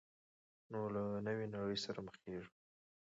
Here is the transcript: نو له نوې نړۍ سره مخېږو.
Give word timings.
نو 0.71 0.79
له 0.93 1.03
نوې 1.27 1.45
نړۍ 1.53 1.77
سره 1.85 1.99
مخېږو. 2.07 2.49